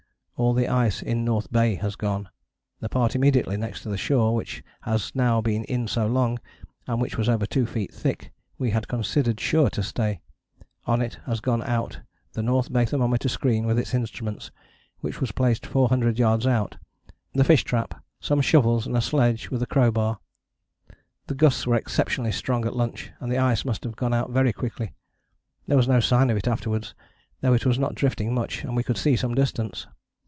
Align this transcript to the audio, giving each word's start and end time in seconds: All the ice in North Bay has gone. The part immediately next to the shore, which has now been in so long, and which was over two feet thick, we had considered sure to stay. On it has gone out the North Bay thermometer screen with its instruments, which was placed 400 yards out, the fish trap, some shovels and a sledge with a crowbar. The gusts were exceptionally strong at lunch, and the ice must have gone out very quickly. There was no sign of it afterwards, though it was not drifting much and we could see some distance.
All 0.37 0.55
the 0.55 0.69
ice 0.69 1.03
in 1.03 1.23
North 1.23 1.51
Bay 1.51 1.75
has 1.75 1.95
gone. 1.95 2.27
The 2.79 2.89
part 2.89 3.13
immediately 3.13 3.57
next 3.57 3.83
to 3.83 3.89
the 3.89 3.95
shore, 3.97 4.33
which 4.33 4.63
has 4.81 5.13
now 5.13 5.39
been 5.39 5.63
in 5.65 5.87
so 5.87 6.07
long, 6.07 6.39
and 6.87 6.99
which 6.99 7.15
was 7.15 7.29
over 7.29 7.45
two 7.45 7.67
feet 7.67 7.93
thick, 7.93 8.31
we 8.57 8.71
had 8.71 8.87
considered 8.87 9.39
sure 9.39 9.69
to 9.69 9.83
stay. 9.83 10.19
On 10.87 10.99
it 10.99 11.19
has 11.27 11.41
gone 11.41 11.61
out 11.61 11.99
the 12.33 12.41
North 12.41 12.73
Bay 12.73 12.85
thermometer 12.85 13.29
screen 13.29 13.67
with 13.67 13.77
its 13.77 13.93
instruments, 13.93 14.49
which 15.01 15.21
was 15.21 15.31
placed 15.31 15.63
400 15.67 16.17
yards 16.17 16.47
out, 16.47 16.75
the 17.35 17.43
fish 17.43 17.63
trap, 17.63 18.03
some 18.19 18.41
shovels 18.41 18.87
and 18.87 18.97
a 18.97 19.01
sledge 19.01 19.51
with 19.51 19.61
a 19.61 19.67
crowbar. 19.67 20.19
The 21.27 21.35
gusts 21.35 21.67
were 21.67 21.75
exceptionally 21.75 22.31
strong 22.31 22.65
at 22.65 22.75
lunch, 22.75 23.11
and 23.19 23.31
the 23.31 23.37
ice 23.37 23.63
must 23.63 23.83
have 23.83 23.95
gone 23.95 24.11
out 24.11 24.31
very 24.31 24.53
quickly. 24.53 24.95
There 25.67 25.77
was 25.77 25.87
no 25.87 25.99
sign 25.99 26.31
of 26.31 26.37
it 26.37 26.47
afterwards, 26.47 26.95
though 27.41 27.53
it 27.53 27.67
was 27.67 27.77
not 27.77 27.93
drifting 27.93 28.33
much 28.33 28.63
and 28.63 28.75
we 28.75 28.81
could 28.81 28.97
see 28.97 29.15
some 29.15 29.35
distance. 29.35 29.85